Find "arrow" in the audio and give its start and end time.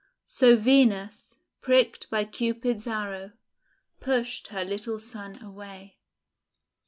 2.87-3.33